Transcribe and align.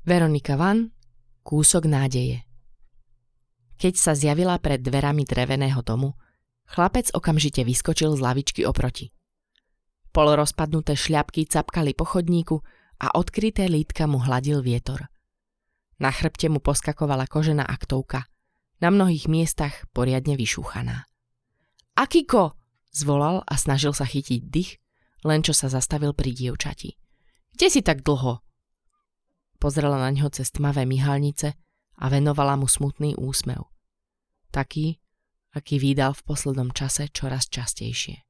Veronika 0.00 0.56
Van, 0.56 0.88
kúsok 1.44 1.84
nádeje. 1.84 2.40
Keď 3.76 3.94
sa 4.00 4.16
zjavila 4.16 4.56
pred 4.56 4.80
dverami 4.80 5.28
dreveného 5.28 5.84
domu, 5.84 6.16
chlapec 6.72 7.12
okamžite 7.12 7.60
vyskočil 7.68 8.16
z 8.16 8.20
lavičky 8.24 8.64
oproti. 8.64 9.12
Polorozpadnuté 10.08 10.96
šľapky 10.96 11.44
capkali 11.44 11.92
po 11.92 12.08
chodníku 12.08 12.64
a 12.96 13.12
odkryté 13.12 13.68
lítka 13.68 14.08
mu 14.08 14.24
hladil 14.24 14.64
vietor. 14.64 15.12
Na 16.00 16.08
chrbte 16.08 16.48
mu 16.48 16.64
poskakovala 16.64 17.28
kožená 17.28 17.68
aktovka, 17.68 18.24
na 18.80 18.88
mnohých 18.88 19.28
miestach 19.28 19.84
poriadne 19.92 20.32
vyšúchaná. 20.32 21.04
Akiko! 21.92 22.56
zvolal 22.88 23.44
a 23.44 23.54
snažil 23.60 23.92
sa 23.92 24.08
chytiť 24.08 24.48
dých, 24.48 24.80
len 25.28 25.44
čo 25.44 25.52
sa 25.52 25.68
zastavil 25.68 26.16
pri 26.16 26.32
dievčati. 26.32 26.96
Kde 27.52 27.68
si 27.68 27.84
tak 27.84 28.00
dlho? 28.00 28.40
Pozrela 29.60 30.00
na 30.00 30.08
ňo 30.08 30.32
cez 30.32 30.48
tmavé 30.48 30.88
myhalnice 30.88 31.52
a 32.00 32.04
venovala 32.08 32.56
mu 32.56 32.64
smutný 32.64 33.12
úsmev. 33.20 33.68
Taký, 34.48 34.96
aký 35.52 35.76
vydal 35.76 36.16
v 36.16 36.24
poslednom 36.24 36.72
čase 36.72 37.12
čoraz 37.12 37.44
častejšie. 37.52 38.24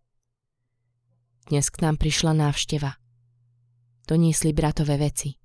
Dnes 1.46 1.70
k 1.70 1.86
nám 1.86 2.02
prišla 2.02 2.34
návšteva. 2.34 2.98
Doniesli 4.10 4.50
bratové 4.50 4.98
veci. 4.98 5.38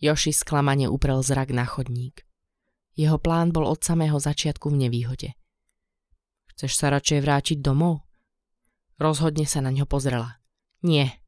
Joši 0.00 0.32
sklamane 0.32 0.88
uprel 0.88 1.20
zrak 1.20 1.52
na 1.52 1.68
chodník. 1.68 2.24
Jeho 2.96 3.20
plán 3.20 3.52
bol 3.52 3.68
od 3.68 3.84
samého 3.84 4.16
začiatku 4.16 4.72
v 4.72 4.88
nevýhode. 4.88 5.36
Chceš 6.56 6.80
sa 6.80 6.88
radšej 6.88 7.20
vrátiť 7.20 7.58
domov? 7.60 8.08
Rozhodne 8.96 9.44
sa 9.44 9.60
na 9.60 9.68
ňo 9.68 9.84
pozrela. 9.84 10.40
Nie. 10.80 11.20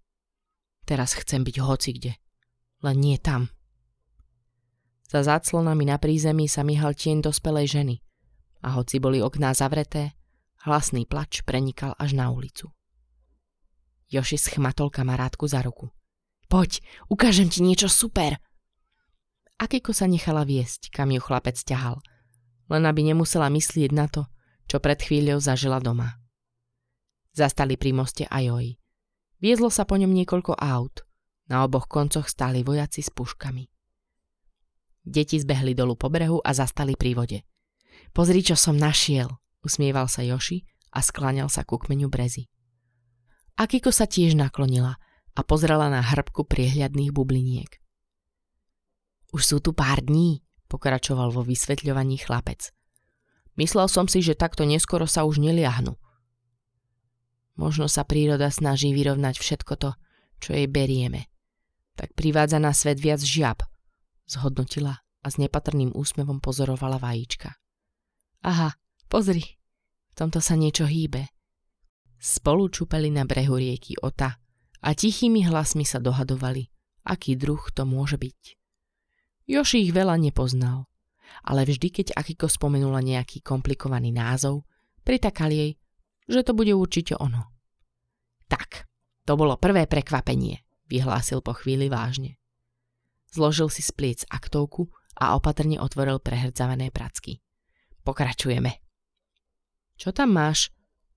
Teraz 0.89 1.13
chcem 1.13 1.45
byť 1.45 1.61
hocikde 1.61 2.22
len 2.83 2.97
nie 2.99 3.17
tam. 3.19 3.49
Za 5.09 5.23
záclonami 5.23 5.87
na 5.87 6.01
prízemí 6.01 6.49
sa 6.49 6.67
myhal 6.67 6.97
tieň 6.97 7.23
dospelej 7.23 7.67
ženy 7.69 7.97
a 8.63 8.79
hoci 8.79 9.03
boli 9.03 9.19
okná 9.21 9.53
zavreté, 9.53 10.17
hlasný 10.65 11.05
plač 11.05 11.43
prenikal 11.43 11.95
až 11.99 12.15
na 12.17 12.31
ulicu. 12.31 12.71
Joši 14.13 14.37
schmatol 14.37 14.93
kamarátku 14.93 15.49
za 15.49 15.65
ruku. 15.65 15.89
Poď, 16.49 16.85
ukážem 17.09 17.49
ti 17.49 17.65
niečo 17.65 17.89
super! 17.89 18.37
Akiko 19.57 19.95
sa 19.95 20.11
nechala 20.11 20.45
viesť, 20.45 20.91
kam 20.91 21.15
ju 21.15 21.21
chlapec 21.23 21.57
ťahal, 21.57 22.03
len 22.69 22.83
aby 22.89 23.07
nemusela 23.07 23.47
myslieť 23.49 23.91
na 23.95 24.09
to, 24.09 24.27
čo 24.67 24.81
pred 24.81 24.99
chvíľou 25.01 25.39
zažila 25.39 25.79
doma. 25.79 26.19
Zastali 27.33 27.77
pri 27.77 27.97
moste 27.97 28.25
Ajoji. 28.29 28.77
Viezlo 29.41 29.73
sa 29.73 29.89
po 29.89 29.97
ňom 29.97 30.13
niekoľko 30.13 30.57
aut, 30.57 31.05
na 31.53 31.69
oboch 31.69 31.85
koncoch 31.85 32.25
stáli 32.25 32.65
vojaci 32.65 33.05
s 33.05 33.13
puškami. 33.13 33.69
Deti 35.05 35.37
zbehli 35.37 35.77
dolu 35.77 36.01
po 36.01 36.09
brehu 36.09 36.41
a 36.41 36.57
zastali 36.57 36.97
pri 36.97 37.13
vode. 37.13 37.39
Pozri, 38.17 38.41
čo 38.41 38.57
som 38.57 38.81
našiel, 38.81 39.29
usmieval 39.61 40.09
sa 40.09 40.25
Joši 40.25 40.65
a 40.97 41.05
skláňal 41.05 41.53
sa 41.53 41.69
ku 41.69 41.77
kmeňu 41.77 42.09
brezy. 42.09 42.49
Akiko 43.61 43.93
sa 43.93 44.09
tiež 44.09 44.33
naklonila 44.33 44.97
a 45.37 45.41
pozrela 45.45 45.93
na 45.93 46.01
hrbku 46.01 46.49
priehľadných 46.49 47.13
bubliniek. 47.13 47.69
Už 49.37 49.45
sú 49.45 49.57
tu 49.61 49.77
pár 49.77 50.01
dní, 50.01 50.41
pokračoval 50.73 51.37
vo 51.37 51.45
vysvetľovaní 51.45 52.17
chlapec. 52.25 52.73
Myslel 53.61 53.93
som 53.93 54.09
si, 54.09 54.25
že 54.25 54.33
takto 54.33 54.65
neskoro 54.65 55.05
sa 55.05 55.29
už 55.29 55.37
neliahnu. 55.37 56.01
Možno 57.61 57.85
sa 57.93 58.09
príroda 58.09 58.49
snaží 58.49 58.97
vyrovnať 58.97 59.37
všetko 59.37 59.73
to, 59.77 59.91
čo 60.41 60.57
jej 60.57 60.65
berieme 60.65 61.32
tak 61.97 62.17
privádza 62.17 62.59
na 62.59 62.73
svet 62.73 62.99
viac 62.99 63.21
žiab, 63.21 63.63
zhodnotila 64.25 65.01
a 65.23 65.27
s 65.29 65.37
nepatrným 65.39 65.93
úsmevom 65.95 66.41
pozorovala 66.41 66.99
vajíčka. 66.99 67.55
Aha, 68.43 68.75
pozri, 69.07 69.45
v 70.13 70.15
tomto 70.19 70.43
sa 70.43 70.59
niečo 70.59 70.89
hýbe. 70.89 71.31
Spolu 72.19 72.71
čupeli 72.71 73.11
na 73.11 73.27
brehu 73.27 73.59
rieky 73.59 73.99
Ota 74.03 74.39
a 74.83 74.89
tichými 74.95 75.47
hlasmi 75.47 75.87
sa 75.87 76.03
dohadovali, 76.03 76.71
aký 77.07 77.39
druh 77.39 77.63
to 77.71 77.87
môže 77.87 78.19
byť. 78.19 78.41
Joši 79.47 79.87
ich 79.87 79.93
veľa 79.95 80.19
nepoznal, 80.19 80.87
ale 81.43 81.67
vždy, 81.67 81.89
keď 81.91 82.07
Akiko 82.15 82.47
spomenula 82.47 83.03
nejaký 83.03 83.43
komplikovaný 83.43 84.15
názov, 84.15 84.67
pritakal 85.03 85.51
jej, 85.51 85.75
že 86.31 86.47
to 86.47 86.55
bude 86.55 86.71
určite 86.71 87.19
ono. 87.19 87.51
Tak, 88.47 88.87
to 89.27 89.35
bolo 89.35 89.59
prvé 89.59 89.91
prekvapenie 89.91 90.63
vyhlásil 90.93 91.41
po 91.41 91.57
chvíli 91.57 91.89
vážne. 91.89 92.37
Zložil 93.33 93.73
si 93.73 93.81
z 93.81 93.91
pliec 93.97 94.21
aktovku 94.29 94.93
a 95.17 95.33
opatrne 95.33 95.81
otvoril 95.81 96.21
prehrdzavené 96.21 96.93
pracky. 96.93 97.41
Pokračujeme. 98.05 98.77
Čo 99.97 100.13
tam 100.13 100.37
máš? 100.37 100.69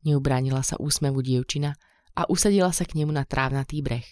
Neubránila 0.07 0.63
sa 0.63 0.79
úsmevu 0.79 1.19
dievčina 1.19 1.75
a 2.15 2.23
usadila 2.31 2.71
sa 2.71 2.87
k 2.87 3.03
nemu 3.03 3.11
na 3.11 3.27
trávnatý 3.27 3.83
breh. 3.83 4.07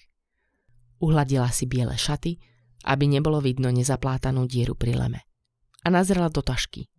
Uhladila 0.99 1.47
si 1.53 1.63
biele 1.63 1.95
šaty, 1.95 2.35
aby 2.83 3.07
nebolo 3.07 3.39
vidno 3.39 3.71
nezaplátanú 3.71 4.43
dieru 4.49 4.75
pri 4.75 4.99
leme. 4.99 5.23
A 5.83 5.87
nazrela 5.87 6.27
do 6.27 6.43
tašky. 6.43 6.91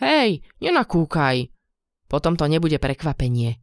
Hej, 0.00 0.40
nenakúkaj! 0.64 1.52
Potom 2.08 2.36
to 2.36 2.48
nebude 2.48 2.80
prekvapenie. 2.80 3.60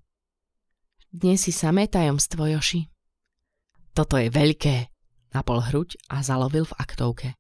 Dnes 1.10 1.42
si 1.42 1.56
samé 1.56 1.90
tajomstvo, 1.90 2.46
Joši. 2.46 2.97
Toto 3.98 4.22
je 4.22 4.30
veľké, 4.30 4.94
napol 5.34 5.58
hruď 5.58 5.98
a 6.14 6.22
zalovil 6.22 6.70
v 6.70 6.78
aktovke. 6.78 7.34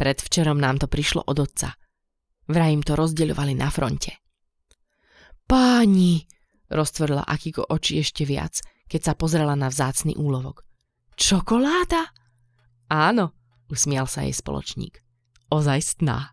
Predvčerom 0.00 0.56
nám 0.56 0.80
to 0.80 0.88
prišlo 0.88 1.20
od 1.28 1.44
otca. 1.44 1.76
Vraj 2.48 2.72
im 2.72 2.80
to 2.80 2.96
rozdeľovali 2.96 3.52
na 3.52 3.68
fronte. 3.68 4.16
Páni, 5.44 6.24
roztvorila 6.72 7.20
Akiko 7.20 7.68
oči 7.68 8.00
ešte 8.00 8.24
viac, 8.24 8.64
keď 8.88 9.12
sa 9.12 9.12
pozrela 9.12 9.52
na 9.60 9.68
vzácny 9.68 10.16
úlovok. 10.16 10.64
Čokoláda? 11.20 12.16
Áno, 12.88 13.36
usmial 13.68 14.08
sa 14.08 14.24
jej 14.24 14.32
spoločník. 14.32 15.04
Ozajstná. 15.52 16.32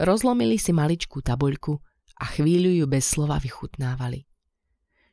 Rozlomili 0.00 0.56
si 0.56 0.72
maličkú 0.72 1.20
tabuľku 1.20 1.76
a 2.16 2.24
chvíľu 2.24 2.72
ju 2.72 2.84
bez 2.88 3.04
slova 3.04 3.36
vychutnávali. 3.36 4.24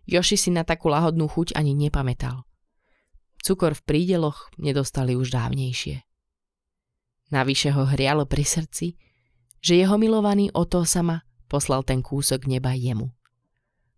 Joši 0.09 0.37
si 0.37 0.49
na 0.49 0.65
takú 0.65 0.89
lahodnú 0.89 1.29
chuť 1.29 1.53
ani 1.53 1.77
nepamätal. 1.77 2.45
Cukor 3.41 3.73
v 3.73 3.85
prídeloch 3.85 4.53
nedostali 4.57 5.17
už 5.17 5.33
dávnejšie. 5.33 6.05
Navyše 7.31 7.73
ho 7.73 7.87
hrialo 7.87 8.27
pri 8.27 8.43
srdci, 8.43 8.99
že 9.61 9.77
jeho 9.77 9.95
milovaný 9.95 10.51
Oto 10.51 10.83
sama 10.83 11.23
poslal 11.47 11.85
ten 11.85 12.03
kúsok 12.03 12.45
neba 12.45 12.75
jemu. 12.75 13.09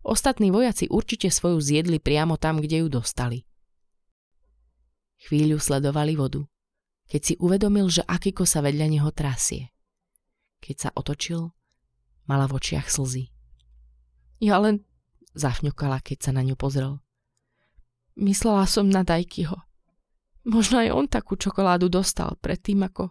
Ostatní 0.04 0.52
vojaci 0.52 0.86
určite 0.92 1.32
svoju 1.32 1.60
zjedli 1.60 1.96
priamo 1.96 2.36
tam, 2.36 2.60
kde 2.60 2.84
ju 2.84 2.88
dostali. 2.92 3.48
Chvíľu 5.24 5.56
sledovali 5.56 6.12
vodu, 6.12 6.44
keď 7.08 7.20
si 7.24 7.34
uvedomil, 7.40 7.88
že 7.88 8.04
Akiko 8.04 8.44
sa 8.44 8.60
vedľa 8.60 8.86
neho 8.92 9.10
trasie. 9.12 9.72
Keď 10.60 10.76
sa 10.76 10.90
otočil, 10.92 11.52
mala 12.28 12.44
v 12.44 12.56
očiach 12.60 12.88
slzy. 12.88 13.32
Ja 14.44 14.60
len 14.60 14.84
zafňukala, 15.34 16.00
keď 16.00 16.18
sa 16.18 16.32
na 16.32 16.42
ňu 16.46 16.54
pozrel. 16.54 17.02
Myslela 18.14 18.64
som 18.70 18.86
na 18.86 19.02
Dajkyho. 19.02 19.58
Možno 20.46 20.78
aj 20.78 20.90
on 20.94 21.06
takú 21.10 21.34
čokoládu 21.34 21.90
dostal 21.90 22.38
predtým, 22.38 22.86
ako... 22.86 23.10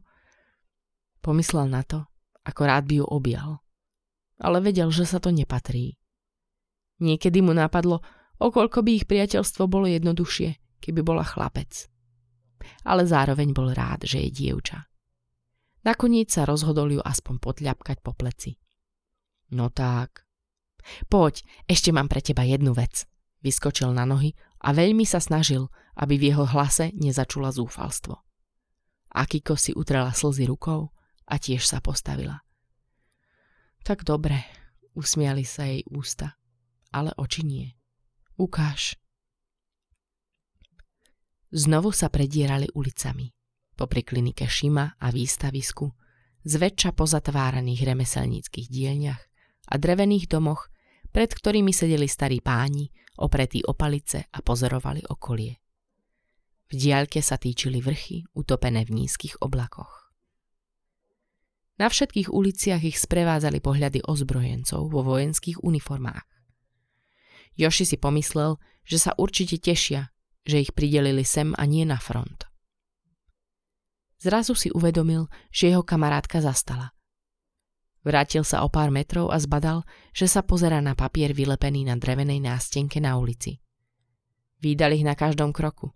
Pomyslel 1.24 1.72
na 1.72 1.84
to, 1.88 2.04
ako 2.44 2.62
rád 2.68 2.84
by 2.88 3.00
ju 3.00 3.06
objal. 3.08 3.64
Ale 4.44 4.60
vedel, 4.60 4.92
že 4.92 5.08
sa 5.08 5.24
to 5.24 5.32
nepatrí. 5.32 5.96
Niekedy 7.00 7.40
mu 7.40 7.56
napadlo, 7.56 8.04
okoľko 8.40 8.84
by 8.84 8.92
ich 8.96 9.06
priateľstvo 9.08 9.68
bolo 9.72 9.88
jednoduchšie, 9.88 10.80
keby 10.84 11.00
bola 11.00 11.24
chlapec. 11.24 11.88
Ale 12.84 13.08
zároveň 13.08 13.52
bol 13.56 13.72
rád, 13.72 14.08
že 14.08 14.24
je 14.24 14.30
dievča. 14.32 14.88
Nakoniec 15.84 16.32
sa 16.32 16.48
rozhodol 16.48 16.96
ju 16.96 17.02
aspoň 17.04 17.44
potľapkať 17.44 18.00
po 18.00 18.16
pleci. 18.16 18.56
No 19.52 19.68
tak, 19.68 20.23
Poď, 21.08 21.44
ešte 21.68 21.90
mám 21.92 22.08
pre 22.12 22.20
teba 22.20 22.44
jednu 22.44 22.76
vec. 22.76 23.08
Vyskočil 23.44 23.92
na 23.92 24.08
nohy 24.08 24.36
a 24.64 24.72
veľmi 24.72 25.04
sa 25.04 25.20
snažil, 25.20 25.68
aby 26.00 26.16
v 26.16 26.34
jeho 26.34 26.48
hlase 26.48 26.96
nezačula 26.96 27.52
zúfalstvo. 27.52 28.24
Akiko 29.14 29.60
si 29.60 29.76
utrela 29.76 30.16
slzy 30.16 30.50
rukou 30.50 30.90
a 31.28 31.36
tiež 31.38 31.68
sa 31.68 31.84
postavila. 31.84 32.42
Tak 33.84 34.08
dobre, 34.08 34.42
usmiali 34.96 35.44
sa 35.44 35.68
jej 35.68 35.84
ústa, 35.92 36.40
ale 36.90 37.12
oči 37.20 37.44
nie. 37.44 37.68
Ukáž. 38.40 38.96
Znovu 41.54 41.94
sa 41.94 42.10
predierali 42.10 42.66
ulicami, 42.74 43.30
popri 43.78 44.02
klinike 44.02 44.50
Šima 44.50 44.98
a 44.98 45.08
výstavisku, 45.14 45.86
zväčša 46.42 46.98
pozatváraných 46.98 47.86
remeselníckých 47.86 48.68
dielniach 48.74 49.22
a 49.70 49.74
drevených 49.78 50.26
domoch 50.26 50.73
pred 51.14 51.30
ktorými 51.30 51.70
sedeli 51.70 52.10
starí 52.10 52.42
páni, 52.42 52.90
opretí 53.22 53.62
o 53.62 53.78
palice 53.78 54.26
a 54.34 54.42
pozorovali 54.42 55.06
okolie. 55.06 55.54
V 56.68 56.74
diaľke 56.74 57.22
sa 57.22 57.38
týčili 57.38 57.86
vrchy, 57.86 58.26
utopené 58.34 58.82
v 58.82 59.06
nízkych 59.06 59.38
oblakoch. 59.46 60.10
Na 61.78 61.90
všetkých 61.90 62.34
uliciach 62.34 62.82
ich 62.82 62.98
sprevádzali 62.98 63.62
pohľady 63.62 64.02
ozbrojencov 64.06 64.90
vo 64.90 65.02
vojenských 65.06 65.62
uniformách. 65.62 66.26
Joši 67.58 67.86
si 67.86 67.98
pomyslel, 68.02 68.58
že 68.82 68.98
sa 68.98 69.14
určite 69.14 69.62
tešia, 69.62 70.10
že 70.46 70.66
ich 70.66 70.74
pridelili 70.74 71.22
sem 71.22 71.54
a 71.54 71.64
nie 71.70 71.86
na 71.86 72.02
front. 72.02 72.50
Zrazu 74.18 74.56
si 74.56 74.72
uvedomil, 74.72 75.28
že 75.52 75.70
jeho 75.70 75.86
kamarátka 75.86 76.42
zastala. 76.42 76.93
Vrátil 78.04 78.44
sa 78.44 78.68
o 78.68 78.70
pár 78.70 78.92
metrov 78.92 79.32
a 79.32 79.40
zbadal, 79.40 79.88
že 80.12 80.28
sa 80.28 80.44
pozera 80.44 80.84
na 80.84 80.92
papier 80.92 81.32
vylepený 81.32 81.88
na 81.88 81.96
drevenej 81.96 82.44
nástenke 82.44 83.00
na 83.00 83.16
ulici. 83.16 83.64
Výdal 84.60 85.00
ich 85.00 85.08
na 85.08 85.16
každom 85.16 85.56
kroku. 85.56 85.96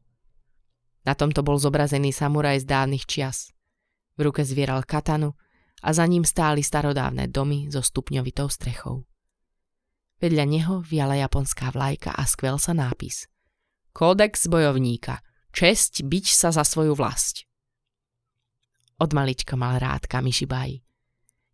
Na 1.04 1.16
tomto 1.16 1.44
bol 1.44 1.60
zobrazený 1.60 2.16
samuraj 2.16 2.64
z 2.64 2.66
dávnych 2.68 3.04
čias. 3.08 3.52
V 4.16 4.28
ruke 4.28 4.44
zvieral 4.48 4.88
katanu 4.88 5.36
a 5.84 5.92
za 5.92 6.08
ním 6.08 6.24
stáli 6.24 6.64
starodávne 6.64 7.28
domy 7.28 7.68
so 7.68 7.84
stupňovitou 7.84 8.48
strechou. 8.48 9.04
Vedľa 10.18 10.46
neho 10.48 10.76
viala 10.82 11.20
japonská 11.20 11.70
vlajka 11.76 12.16
a 12.16 12.24
skvel 12.26 12.58
sa 12.58 12.74
nápis. 12.74 13.30
Kódex 13.94 14.50
bojovníka. 14.50 15.22
Česť 15.54 16.08
byť 16.08 16.26
sa 16.34 16.50
za 16.56 16.64
svoju 16.64 16.98
vlast. 16.98 17.46
Od 18.98 19.14
malička 19.14 19.54
mal 19.54 19.78
rád 19.78 20.10
Kamishibai. 20.10 20.87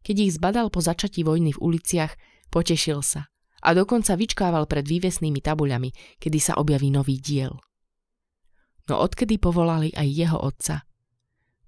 Keď 0.04 0.16
ich 0.20 0.36
zbadal 0.36 0.68
po 0.68 0.84
začatí 0.84 1.24
vojny 1.24 1.56
v 1.56 1.64
uliciach, 1.64 2.14
potešil 2.52 3.00
sa 3.00 3.32
a 3.64 3.72
dokonca 3.72 4.20
vyčkával 4.20 4.68
pred 4.68 4.84
vývesnými 4.84 5.40
tabuľami, 5.40 6.20
kedy 6.20 6.40
sa 6.44 6.60
objaví 6.60 6.92
nový 6.92 7.24
diel. 7.24 7.56
No 8.92 9.00
odkedy 9.00 9.40
povolali 9.40 9.96
aj 9.96 10.08
jeho 10.12 10.36
otca, 10.36 10.84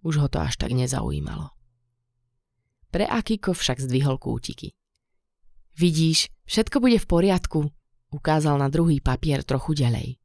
už 0.04 0.20
ho 0.20 0.28
to 0.28 0.44
až 0.44 0.60
tak 0.60 0.76
nezaujímalo. 0.76 1.56
Pre 2.92 3.06
Akiko 3.08 3.56
však 3.56 3.80
zdvihol 3.80 4.20
kútiky. 4.20 4.76
Vidíš, 5.76 6.32
všetko 6.48 6.84
bude 6.84 7.00
v 7.00 7.08
poriadku, 7.08 7.60
ukázal 8.12 8.60
na 8.60 8.68
druhý 8.68 9.00
papier 9.00 9.44
trochu 9.48 9.76
ďalej. 9.76 10.20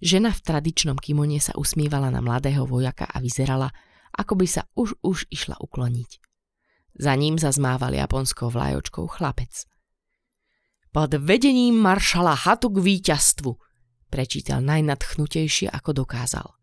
Žena 0.00 0.32
v 0.32 0.44
tradičnom 0.44 1.00
kimone 1.00 1.40
sa 1.40 1.56
usmívala 1.56 2.12
na 2.12 2.20
mladého 2.20 2.68
vojaka 2.68 3.08
a 3.08 3.16
vyzerala, 3.20 3.72
ako 4.12 4.36
by 4.36 4.46
sa 4.48 4.68
už 4.76 4.96
už 5.00 5.28
išla 5.32 5.56
ukloniť. 5.60 6.20
Za 6.96 7.12
ním 7.14 7.36
zazmával 7.36 7.92
japonskou 7.92 8.48
vlajočkou 8.48 9.04
chlapec. 9.06 9.68
Pod 10.96 11.12
vedením 11.12 11.76
maršala 11.76 12.32
Hatu 12.32 12.72
k 12.72 12.80
víťazstvu, 12.80 13.52
prečítal 14.08 14.64
najnadchnutejšie, 14.64 15.68
ako 15.68 15.92
dokázal. 15.92 16.56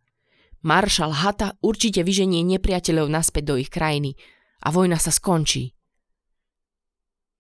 Maršal 0.65 1.13
Hata 1.13 1.53
určite 1.62 2.01
vyženie 2.01 2.41
nepriateľov 2.41 3.13
naspäť 3.13 3.44
do 3.53 3.56
ich 3.62 3.69
krajiny 3.69 4.18
a 4.65 4.74
vojna 4.74 4.97
sa 4.97 5.13
skončí. 5.13 5.77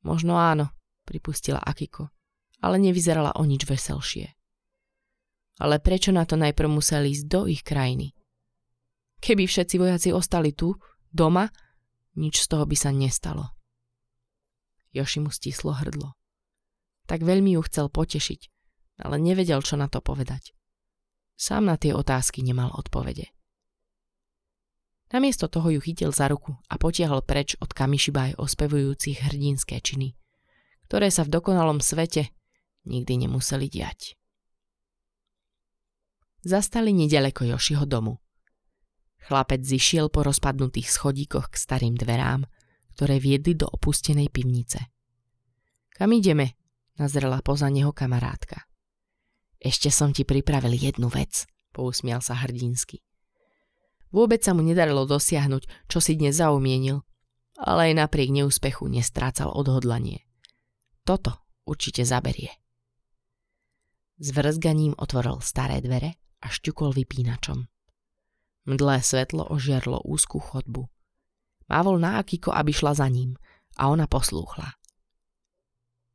Možno 0.05 0.37
áno, 0.37 0.75
pripustila 1.07 1.63
Akiko, 1.63 2.11
ale 2.61 2.77
nevyzerala 2.77 3.39
o 3.39 3.43
nič 3.47 3.65
veselšie. 3.65 4.27
Ale 5.63 5.79
prečo 5.79 6.11
na 6.11 6.27
to 6.27 6.35
najprv 6.35 6.69
museli 6.69 7.15
ísť 7.15 7.25
do 7.25 7.47
ich 7.47 7.63
krajiny? 7.63 8.11
Keby 9.23 9.47
všetci 9.47 9.75
vojaci 9.79 10.09
ostali 10.11 10.51
tu, 10.51 10.75
doma, 11.07 11.47
nič 12.17 12.43
z 12.43 12.47
toho 12.49 12.65
by 12.65 12.77
sa 12.77 12.89
nestalo. 12.93 13.53
Joši 14.93 15.19
mu 15.25 15.33
stislo 15.33 15.73
hrdlo. 15.73 16.13
Tak 17.09 17.25
veľmi 17.25 17.57
ju 17.57 17.61
chcel 17.65 17.89
potešiť, 17.89 18.41
ale 19.03 19.19
nevedel, 19.19 19.59
čo 19.65 19.75
na 19.75 19.89
to 19.89 19.99
povedať. 19.99 20.53
Sám 21.33 21.65
na 21.67 21.75
tie 21.75 21.91
otázky 21.91 22.45
nemal 22.45 22.71
odpovede. 22.71 23.33
Namiesto 25.13 25.45
toho 25.45 25.69
ju 25.69 25.81
chytil 25.81 26.09
za 26.09 26.25
ruku 26.25 26.57
a 26.69 26.81
potiahol 26.81 27.21
preč 27.21 27.53
od 27.61 27.69
Kamišibaj 27.69 28.39
ospevujúcich 28.41 29.21
hrdinské 29.21 29.77
činy, 29.77 30.17
ktoré 30.89 31.13
sa 31.13 31.21
v 31.21 31.33
dokonalom 31.37 31.83
svete 31.83 32.33
nikdy 32.89 33.27
nemuseli 33.27 33.69
diať. 33.69 34.17
Zastali 36.43 36.91
nedaleko 36.91 37.45
Jošiho 37.45 37.85
domu. 37.85 38.22
Chlapec 39.23 39.63
zišiel 39.63 40.11
po 40.11 40.27
rozpadnutých 40.27 40.91
schodíkoch 40.91 41.51
k 41.51 41.55
starým 41.55 41.95
dverám, 41.95 42.43
ktoré 42.93 43.23
viedli 43.23 43.55
do 43.55 43.71
opustenej 43.71 44.27
pivnice. 44.29 44.91
Kam 45.95 46.11
ideme? 46.11 46.59
Nazrela 46.99 47.41
poza 47.41 47.71
neho 47.71 47.95
kamarátka. 47.95 48.67
Ešte 49.57 49.87
som 49.89 50.11
ti 50.11 50.27
pripravil 50.27 50.75
jednu 50.75 51.07
vec, 51.07 51.47
pousmial 51.71 52.19
sa 52.19 52.35
hrdinsky. 52.35 52.99
Vôbec 54.13 54.43
sa 54.45 54.53
mu 54.53 54.61
nedarilo 54.61 55.09
dosiahnuť, 55.09 55.89
čo 55.89 55.97
si 55.97 56.13
dnes 56.19 56.37
zaumienil, 56.37 57.01
ale 57.57 57.89
aj 57.89 58.05
napriek 58.05 58.29
neúspechu 58.29 58.85
nestrácal 58.91 59.49
odhodlanie. 59.49 60.21
Toto 61.07 61.47
určite 61.65 62.05
zaberie. 62.05 62.53
S 64.21 64.29
vrzganím 64.29 64.93
otvoril 64.99 65.41
staré 65.41 65.81
dvere 65.81 66.21
a 66.43 66.47
šťukol 66.51 66.93
vypínačom. 66.93 67.72
Mdlé 68.63 69.03
svetlo 69.03 69.43
ožiarlo 69.51 69.99
úzkú 70.07 70.39
chodbu. 70.39 70.87
Mávol 71.67 71.99
na 71.99 72.19
Akiko, 72.19 72.55
aby 72.55 72.71
šla 72.71 72.95
za 72.95 73.07
ním 73.11 73.35
a 73.75 73.91
ona 73.91 74.07
poslúchla. 74.07 74.71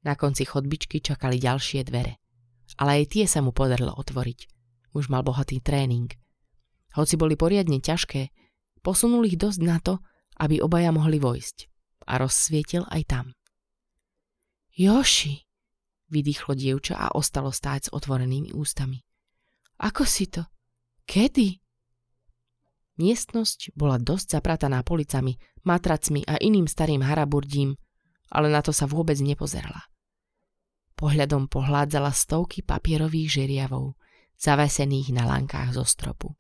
Na 0.07 0.17
konci 0.17 0.49
chodbičky 0.49 1.05
čakali 1.05 1.37
ďalšie 1.37 1.85
dvere. 1.85 2.17
Ale 2.81 3.03
aj 3.03 3.05
tie 3.13 3.25
sa 3.29 3.45
mu 3.45 3.53
podarilo 3.53 3.93
otvoriť. 3.97 4.49
Už 4.97 5.13
mal 5.13 5.21
bohatý 5.21 5.61
tréning. 5.61 6.09
Hoci 6.97 7.21
boli 7.21 7.37
poriadne 7.37 7.81
ťažké, 7.81 8.33
posunul 8.81 9.29
ich 9.29 9.37
dosť 9.37 9.61
na 9.61 9.77
to, 9.83 10.01
aby 10.41 10.63
obaja 10.65 10.89
mohli 10.95 11.21
vojsť. 11.21 11.69
A 12.09 12.17
rozsvietil 12.17 12.89
aj 12.89 13.03
tam. 13.05 13.27
Joši, 14.73 15.45
vydýchlo 16.09 16.57
dievča 16.57 16.97
a 16.97 17.13
ostalo 17.13 17.53
stáť 17.53 17.91
s 17.91 17.93
otvorenými 17.93 18.57
ústami. 18.57 19.05
Ako 19.83 20.09
si 20.09 20.31
to? 20.31 20.49
Kedy? 21.05 21.68
Miestnosť 22.99 23.79
bola 23.79 23.95
dosť 24.03 24.39
zaprataná 24.39 24.83
policami, 24.83 25.39
matracmi 25.63 26.27
a 26.27 26.35
iným 26.43 26.67
starým 26.67 27.07
haraburdím, 27.07 27.79
ale 28.35 28.51
na 28.51 28.59
to 28.59 28.75
sa 28.75 28.91
vôbec 28.91 29.15
nepozerala. 29.23 29.87
Pohľadom 30.99 31.47
pohládzala 31.47 32.11
stovky 32.11 32.67
papierových 32.67 33.39
žeriavov, 33.39 33.95
zavesených 34.35 35.15
na 35.15 35.31
lankách 35.31 35.79
zo 35.79 35.87
stropu. 35.87 36.35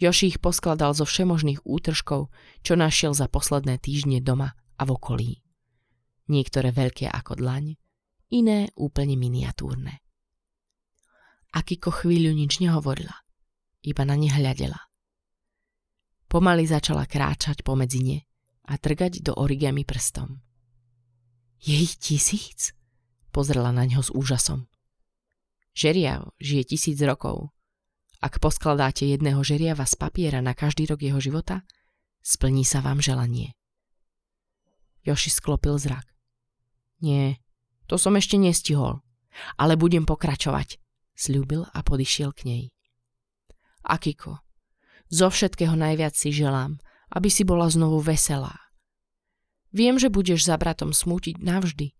Joši 0.00 0.36
ich 0.36 0.38
poskladal 0.40 0.96
zo 0.96 1.04
všemožných 1.04 1.64
útržkov, 1.64 2.32
čo 2.64 2.72
našiel 2.76 3.12
za 3.12 3.28
posledné 3.28 3.76
týždne 3.76 4.24
doma 4.24 4.56
a 4.76 4.82
v 4.84 4.90
okolí. 4.92 5.32
Niektoré 6.32 6.72
veľké 6.72 7.12
ako 7.12 7.40
dlaň, 7.40 7.76
iné 8.32 8.72
úplne 8.76 9.20
miniatúrne. 9.20 10.00
Akiko 11.52 11.92
chvíľu 11.92 12.32
nič 12.36 12.60
nehovorila, 12.60 13.24
iba 13.84 14.02
na 14.04 14.16
ne 14.16 14.28
hľadela. 14.28 14.80
Pomaly 16.26 16.66
začala 16.66 17.06
kráčať 17.06 17.62
pomedzi 17.62 18.00
ne 18.02 18.18
a 18.66 18.74
trgať 18.74 19.22
do 19.22 19.32
origami 19.38 19.86
prstom. 19.86 20.42
Je 21.62 21.74
ich 21.78 21.96
tisíc? 21.96 22.74
Pozrela 23.30 23.70
na 23.70 23.86
ňo 23.86 24.02
s 24.02 24.10
úžasom. 24.10 24.66
Žeriav 25.76 26.32
žije 26.40 26.72
tisíc 26.72 26.98
rokov. 27.04 27.52
Ak 28.24 28.40
poskladáte 28.40 29.04
jedného 29.04 29.44
žeriava 29.44 29.84
z 29.84 29.94
papiera 30.00 30.40
na 30.40 30.56
každý 30.56 30.88
rok 30.88 31.04
jeho 31.04 31.20
života, 31.20 31.62
splní 32.24 32.64
sa 32.64 32.80
vám 32.80 33.04
želanie. 33.04 33.52
Joši 35.04 35.30
sklopil 35.30 35.76
zrak. 35.76 36.08
Nie, 37.04 37.38
to 37.86 38.00
som 38.00 38.16
ešte 38.16 38.40
nestihol, 38.40 39.04
ale 39.60 39.76
budem 39.76 40.08
pokračovať, 40.08 40.80
slúbil 41.12 41.68
a 41.70 41.78
podišiel 41.84 42.32
k 42.32 42.40
nej. 42.48 42.64
Akiko, 43.84 44.42
zo 45.06 45.30
všetkého 45.30 45.78
najviac 45.78 46.18
si 46.18 46.34
želám, 46.34 46.82
aby 47.14 47.30
si 47.30 47.46
bola 47.46 47.70
znovu 47.70 48.02
veselá. 48.02 48.58
Viem, 49.70 50.00
že 50.00 50.10
budeš 50.10 50.46
za 50.48 50.58
bratom 50.58 50.90
smútiť 50.90 51.38
navždy, 51.38 51.94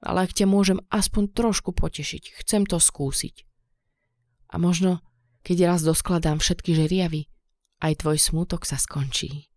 ale 0.00 0.24
ak 0.24 0.32
ťa 0.32 0.46
môžem 0.46 0.78
aspoň 0.88 1.34
trošku 1.34 1.74
potešiť, 1.74 2.40
chcem 2.44 2.64
to 2.64 2.78
skúsiť. 2.78 3.44
A 4.48 4.56
možno, 4.56 5.04
keď 5.44 5.76
raz 5.76 5.80
doskladám 5.84 6.40
všetky 6.40 6.72
žeriavy, 6.72 7.28
aj 7.84 8.06
tvoj 8.06 8.16
smútok 8.16 8.64
sa 8.64 8.80
skončí. 8.80 9.50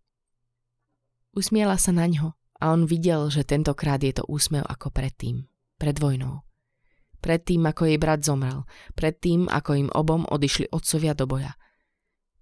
Usmiela 1.32 1.80
sa 1.80 1.96
na 1.96 2.04
ňo 2.04 2.36
a 2.60 2.64
on 2.76 2.84
videl, 2.84 3.32
že 3.32 3.46
tentokrát 3.46 4.02
je 4.04 4.20
to 4.20 4.24
úsmev 4.28 4.66
ako 4.68 4.92
predtým, 4.92 5.48
pred 5.80 5.96
vojnou. 5.96 6.44
Predtým, 7.22 7.62
ako 7.64 7.88
jej 7.88 7.98
brat 8.02 8.20
zomrel, 8.26 8.66
predtým, 8.98 9.46
ako 9.46 9.86
im 9.86 9.88
obom 9.94 10.26
odišli 10.28 10.68
otcovia 10.74 11.16
do 11.16 11.24
boja– 11.24 11.56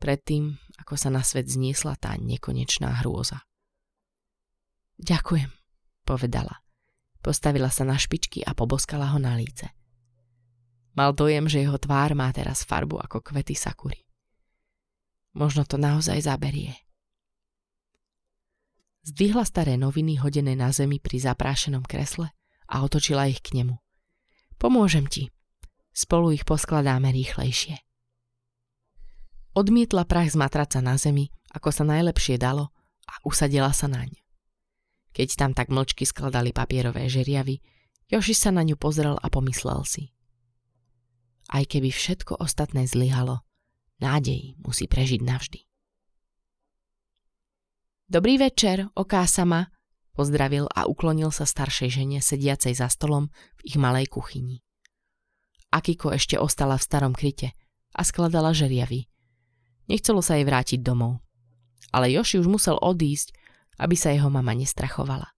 predtým, 0.00 0.56
ako 0.80 0.96
sa 0.96 1.12
na 1.12 1.20
svet 1.20 1.46
zniesla 1.46 1.94
tá 2.00 2.16
nekonečná 2.16 3.04
hrôza. 3.04 3.44
Ďakujem, 4.96 5.52
povedala. 6.08 6.64
Postavila 7.20 7.68
sa 7.68 7.84
na 7.84 8.00
špičky 8.00 8.40
a 8.40 8.56
poboskala 8.56 9.12
ho 9.12 9.20
na 9.20 9.36
líce. 9.36 9.68
Mal 10.96 11.12
dojem, 11.12 11.46
že 11.46 11.62
jeho 11.62 11.76
tvár 11.76 12.16
má 12.16 12.32
teraz 12.32 12.64
farbu 12.64 12.98
ako 12.98 13.20
kvety 13.20 13.52
sakury. 13.52 14.00
Možno 15.36 15.62
to 15.68 15.78
naozaj 15.78 16.18
zaberie. 16.24 16.74
Zdvihla 19.06 19.46
staré 19.48 19.80
noviny 19.80 20.20
hodené 20.20 20.52
na 20.58 20.74
zemi 20.74 21.00
pri 21.00 21.22
zaprášenom 21.22 21.86
kresle 21.86 22.32
a 22.68 22.84
otočila 22.84 23.30
ich 23.30 23.40
k 23.40 23.62
nemu. 23.62 23.78
Pomôžem 24.60 25.08
ti. 25.08 25.32
Spolu 25.96 26.36
ich 26.36 26.44
poskladáme 26.44 27.08
rýchlejšie. 27.08 27.89
Odmietla 29.50 30.06
prach 30.06 30.30
z 30.30 30.38
matraca 30.38 30.78
na 30.78 30.94
zemi, 30.94 31.34
ako 31.50 31.74
sa 31.74 31.82
najlepšie 31.82 32.38
dalo 32.38 32.70
a 33.10 33.18
usadila 33.26 33.74
sa 33.74 33.90
naň. 33.90 34.14
Keď 35.10 35.28
tam 35.34 35.50
tak 35.58 35.74
mlčky 35.74 36.06
skladali 36.06 36.54
papierové 36.54 37.10
žeriavy, 37.10 37.58
Joši 38.10 38.34
sa 38.34 38.50
na 38.54 38.62
ňu 38.62 38.78
pozrel 38.78 39.18
a 39.18 39.26
pomyslel 39.30 39.82
si. 39.86 40.14
Aj 41.50 41.66
keby 41.66 41.90
všetko 41.90 42.38
ostatné 42.38 42.86
zlyhalo, 42.86 43.42
nádej 43.98 44.54
musí 44.62 44.86
prežiť 44.86 45.22
navždy. 45.22 45.60
Dobrý 48.10 48.38
večer, 48.38 48.90
oká 48.94 49.26
sama, 49.26 49.70
pozdravil 50.14 50.66
a 50.74 50.86
uklonil 50.86 51.34
sa 51.34 51.46
staršej 51.46 52.02
žene 52.02 52.18
sediacej 52.22 52.78
za 52.78 52.86
stolom 52.86 53.30
v 53.62 53.74
ich 53.74 53.78
malej 53.78 54.10
kuchyni. 54.10 54.62
Akiko 55.70 56.10
ešte 56.10 56.38
ostala 56.38 56.78
v 56.78 56.86
starom 56.86 57.14
kryte 57.14 57.54
a 57.94 58.02
skladala 58.06 58.54
žeriavy. 58.54 59.09
Nechcelo 59.86 60.20
sa 60.20 60.36
jej 60.36 60.44
vrátiť 60.44 60.82
domov. 60.82 61.22
Ale 61.94 62.12
Joši 62.12 62.38
už 62.42 62.48
musel 62.50 62.76
odísť, 62.76 63.32
aby 63.80 63.96
sa 63.96 64.12
jeho 64.12 64.28
mama 64.28 64.52
nestrachovala. 64.52 65.32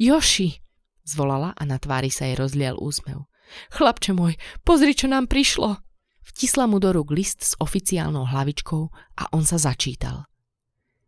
Joši, 0.00 0.60
zvolala 1.04 1.52
a 1.54 1.62
na 1.68 1.76
tvári 1.76 2.08
sa 2.08 2.26
jej 2.26 2.36
rozlial 2.36 2.80
úsmev. 2.80 3.28
Chlapče 3.70 4.12
môj, 4.16 4.34
pozri, 4.66 4.96
čo 4.96 5.06
nám 5.06 5.30
prišlo. 5.30 5.78
Vtisla 6.26 6.66
mu 6.66 6.82
do 6.82 6.90
rúk 6.90 7.14
list 7.14 7.40
s 7.46 7.52
oficiálnou 7.62 8.26
hlavičkou 8.26 8.82
a 9.22 9.22
on 9.30 9.46
sa 9.46 9.56
začítal. 9.56 10.26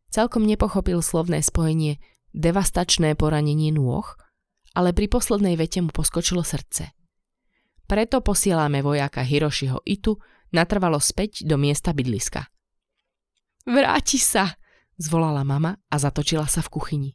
Celkom 0.09 0.47
nepochopil 0.47 1.03
slovné 1.03 1.43
spojenie 1.43 1.99
devastačné 2.33 3.19
poranenie 3.19 3.75
nôh, 3.75 4.07
ale 4.73 4.95
pri 4.95 5.11
poslednej 5.11 5.59
vete 5.59 5.83
mu 5.83 5.91
poskočilo 5.91 6.47
srdce. 6.47 6.95
Preto 7.89 8.21
posielame 8.21 8.85
vojaka 8.85 9.25
Hirošiho 9.25 9.83
Itu 9.89 10.21
natrvalo 10.53 11.01
späť 11.01 11.45
do 11.45 11.57
miesta 11.57 11.97
bydliska. 11.97 12.47
Vráti 13.69 14.17
sa, 14.17 14.57
zvolala 14.97 15.45
mama 15.45 15.77
a 15.93 15.97
zatočila 16.01 16.49
sa 16.49 16.65
v 16.65 16.73
kuchyni. 16.73 17.11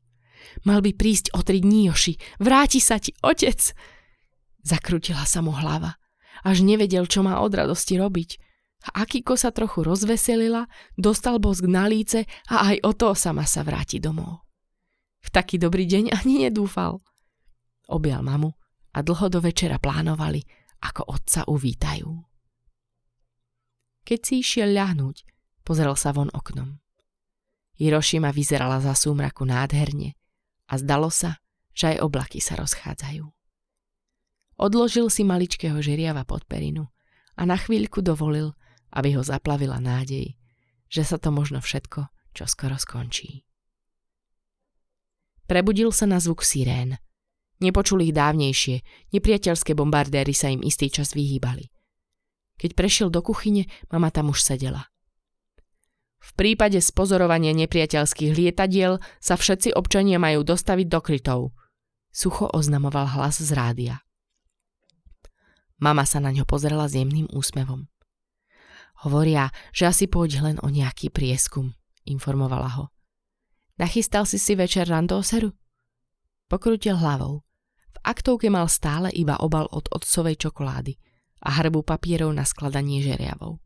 Mal 0.69 0.85
by 0.85 0.93
prísť 0.93 1.33
o 1.33 1.41
tri 1.41 1.65
dní, 1.65 1.89
Joši. 1.89 2.13
Vráti 2.37 2.77
sa 2.77 3.01
ti, 3.01 3.09
otec. 3.25 3.73
Zakrutila 4.61 5.25
sa 5.25 5.41
mu 5.41 5.49
hlava. 5.49 5.97
Až 6.45 6.61
nevedel, 6.61 7.09
čo 7.09 7.25
má 7.25 7.41
od 7.41 7.49
radosti 7.49 7.97
robiť. 7.97 8.37
A 8.93 9.01
Akiko 9.01 9.33
sa 9.33 9.49
trochu 9.49 9.81
rozveselila, 9.81 10.69
dostal 10.93 11.39
bosk 11.39 11.65
na 11.65 11.89
líce 11.89 12.27
a 12.51 12.69
aj 12.69 12.77
o 12.85 12.91
to 12.93 13.09
sama 13.17 13.47
sa 13.49 13.65
vráti 13.65 13.97
domov. 13.97 14.45
V 15.23 15.31
taký 15.31 15.55
dobrý 15.57 15.87
deň 15.87 16.13
ani 16.13 16.45
nedúfal. 16.45 16.99
Objal 17.87 18.21
mamu 18.21 18.51
a 18.93 18.99
dlho 19.01 19.27
do 19.31 19.39
večera 19.39 19.79
plánovali, 19.79 20.43
ako 20.83 21.17
otca 21.17 21.47
uvítajú. 21.47 22.11
Keď 24.03 24.19
si 24.19 24.43
išiel 24.43 24.75
ľahnúť, 24.75 25.32
pozrel 25.63 25.95
sa 25.97 26.15
von 26.15 26.29
oknom. 26.31 26.79
Hirošima 27.79 28.29
vyzerala 28.29 28.79
za 28.79 28.93
súmraku 28.93 29.43
nádherne 29.47 30.13
a 30.69 30.77
zdalo 30.77 31.09
sa, 31.09 31.41
že 31.73 31.97
aj 31.97 32.05
oblaky 32.05 32.37
sa 32.37 32.59
rozchádzajú. 32.61 33.25
Odložil 34.61 35.09
si 35.09 35.25
maličkého 35.25 35.81
žeriava 35.81 36.21
pod 36.23 36.45
perinu 36.45 36.93
a 37.33 37.49
na 37.49 37.57
chvíľku 37.57 38.05
dovolil, 38.05 38.53
aby 38.93 39.17
ho 39.17 39.25
zaplavila 39.25 39.81
nádej, 39.81 40.37
že 40.85 41.01
sa 41.01 41.17
to 41.17 41.33
možno 41.33 41.57
všetko 41.57 42.13
čo 42.33 42.49
skoro 42.49 42.75
skončí. 42.75 43.45
Prebudil 45.45 45.93
sa 45.93 46.09
na 46.09 46.17
zvuk 46.17 46.41
sirén. 46.41 46.97
Nepočul 47.61 48.03
ich 48.03 48.11
dávnejšie, 48.11 48.81
nepriateľské 49.13 49.77
bombardéry 49.77 50.33
sa 50.35 50.49
im 50.49 50.65
istý 50.65 50.89
čas 50.89 51.13
vyhýbali. 51.13 51.69
Keď 52.59 52.71
prešiel 52.75 53.07
do 53.13 53.23
kuchyne, 53.23 53.69
mama 53.87 54.09
tam 54.09 54.33
už 54.33 54.43
sedela. 54.43 54.89
V 56.23 56.31
prípade 56.39 56.79
spozorovania 56.79 57.51
nepriateľských 57.51 58.31
lietadiel 58.31 59.03
sa 59.19 59.35
všetci 59.35 59.75
občania 59.75 60.15
majú 60.23 60.47
dostaviť 60.47 60.87
do 60.87 60.99
krytov. 61.03 61.41
Sucho 62.15 62.47
oznamoval 62.47 63.11
hlas 63.19 63.43
z 63.43 63.51
rádia. 63.51 63.99
Mama 65.83 66.07
sa 66.07 66.23
na 66.23 66.31
ňo 66.31 66.47
pozrela 66.47 66.87
s 66.87 66.95
jemným 66.95 67.27
úsmevom. 67.27 67.91
Hovoria, 69.03 69.51
že 69.75 69.91
asi 69.91 70.07
pôjde 70.07 70.39
len 70.39 70.57
o 70.63 70.71
nejaký 70.71 71.11
prieskum, 71.11 71.75
informovala 72.07 72.71
ho. 72.79 72.85
Nachystal 73.75 74.23
si 74.23 74.39
si 74.39 74.55
večer 74.55 74.87
randóseru? 74.87 75.51
Pokrutil 76.47 76.95
hlavou. 76.95 77.43
V 77.91 77.97
aktovke 77.99 78.47
mal 78.47 78.71
stále 78.71 79.11
iba 79.11 79.35
obal 79.43 79.67
od 79.75 79.91
otcovej 79.91 80.39
čokolády 80.39 80.95
a 81.43 81.59
hrbu 81.59 81.83
papierov 81.83 82.31
na 82.31 82.47
skladanie 82.47 83.03
žeriavov. 83.03 83.59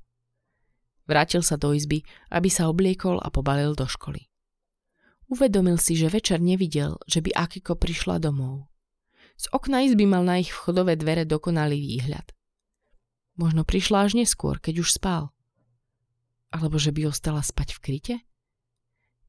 Vrátil 1.07 1.39
sa 1.39 1.55
do 1.55 1.71
izby, 1.71 2.03
aby 2.29 2.51
sa 2.51 2.67
obliekol 2.67 3.17
a 3.23 3.31
pobalil 3.31 3.73
do 3.73 3.87
školy. 3.87 4.27
Uvedomil 5.27 5.79
si, 5.79 5.95
že 5.95 6.11
večer 6.11 6.39
nevidel, 6.43 6.99
že 7.07 7.23
by 7.23 7.31
Akiko 7.35 7.79
prišla 7.79 8.19
domov. 8.19 8.67
Z 9.39 9.51
okna 9.51 9.83
izby 9.83 10.07
mal 10.07 10.23
na 10.23 10.39
ich 10.39 10.51
vchodové 10.51 10.95
dvere 10.99 11.27
dokonalý 11.27 11.79
výhľad. 11.79 12.31
Možno 13.37 13.67
prišla 13.67 14.07
až 14.07 14.17
neskôr, 14.17 14.57
keď 14.57 14.81
už 14.81 14.97
spal. 14.97 15.35
Alebo 16.49 16.79
že 16.79 16.95
by 16.95 17.11
ostala 17.11 17.43
spať 17.43 17.75
v 17.75 17.79
kryte? 17.83 18.15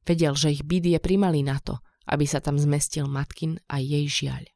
Vedel, 0.07 0.33
že 0.33 0.55
ich 0.55 0.63
byt 0.65 0.87
je 0.87 0.99
primalý 1.03 1.43
na 1.43 1.59
to, 1.61 1.77
aby 2.09 2.25
sa 2.25 2.41
tam 2.41 2.57
zmestil 2.57 3.05
matkin 3.05 3.61
a 3.69 3.77
jej 3.77 4.07
žiaľ. 4.09 4.49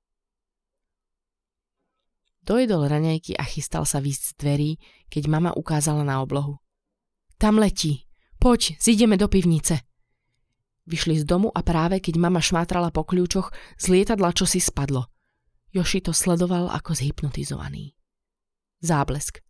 Dojedol 2.43 2.89
raňajky 2.89 3.37
a 3.37 3.43
chystal 3.45 3.85
sa 3.85 4.01
výsť 4.01 4.23
z 4.23 4.33
dverí, 4.35 4.71
keď 5.07 5.23
mama 5.31 5.51
ukázala 5.53 6.01
na 6.03 6.19
oblohu. 6.19 6.62
Tam 7.43 7.59
letí. 7.59 8.07
Poď, 8.39 8.79
zídeme 8.79 9.19
do 9.19 9.27
pivnice. 9.27 9.83
Vyšli 10.87 11.19
z 11.19 11.27
domu 11.27 11.51
a 11.51 11.59
práve 11.59 11.99
keď 11.99 12.15
mama 12.15 12.39
šmátrala 12.39 12.87
po 12.87 13.03
kľúčoch, 13.03 13.51
z 13.75 13.85
lietadla 13.91 14.31
čo 14.31 14.47
si 14.47 14.63
spadlo. 14.63 15.11
Joši 15.75 16.07
to 16.07 16.15
sledoval 16.15 16.71
ako 16.71 16.95
zhypnotizovaný. 16.95 17.99
Záblesk. 18.79 19.43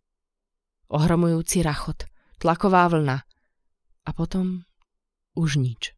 Ohromujúci 0.90 1.62
rachot. 1.62 2.10
Tlaková 2.42 2.90
vlna. 2.90 3.22
A 4.02 4.10
potom 4.10 4.66
už 5.38 5.62
nič. 5.62 5.94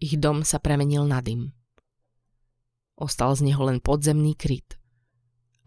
Ich 0.00 0.16
dom 0.16 0.48
sa 0.48 0.64
premenil 0.64 1.04
na 1.04 1.20
dym. 1.20 1.52
Ostal 2.96 3.36
z 3.36 3.52
neho 3.52 3.60
len 3.68 3.84
podzemný 3.84 4.32
kryt 4.32 4.80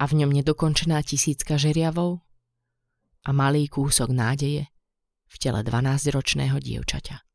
a 0.02 0.10
v 0.10 0.26
ňom 0.26 0.34
nedokončená 0.34 1.06
tisícka 1.06 1.62
žeriavov 1.62 2.18
a 3.22 3.30
malý 3.30 3.70
kúsok 3.70 4.10
nádeje 4.10 4.73
v 5.34 5.38
tele 5.42 5.66
12-ročného 5.66 6.62
dievčaťa. 6.62 7.33